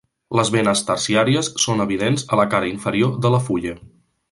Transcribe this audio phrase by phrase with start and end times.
[0.37, 3.77] Les venes terciàries són evidents a la cara inferior de la fulla.